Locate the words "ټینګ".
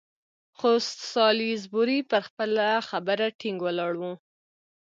3.39-3.57